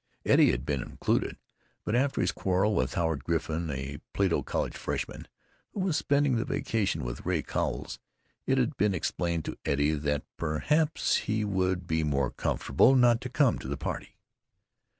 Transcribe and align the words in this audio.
Eddie 0.25 0.49
had 0.49 0.65
been 0.65 0.81
included, 0.81 1.37
but 1.85 1.95
after 1.95 2.21
his 2.21 2.31
quarrel 2.31 2.73
with 2.73 2.95
Howard 2.95 3.23
Griffin, 3.23 3.69
a 3.69 3.99
Plato 4.13 4.41
College 4.41 4.75
freshman 4.75 5.27
who 5.75 5.81
was 5.81 5.95
spending 5.95 6.37
the 6.37 6.43
vacation 6.43 7.03
with 7.03 7.23
Ray 7.23 7.43
Cowles, 7.43 7.99
it 8.47 8.57
had 8.57 8.75
been 8.77 8.95
explained 8.95 9.45
to 9.45 9.59
Eddie 9.63 9.91
that 9.93 10.25
perhaps 10.37 11.17
he 11.17 11.45
would 11.45 11.85
be 11.85 12.03
more 12.03 12.31
comfortable 12.31 12.95
not 12.95 13.21
to 13.21 13.29
come 13.29 13.59
to 13.59 13.67
the 13.67 13.77
party. 13.77 14.17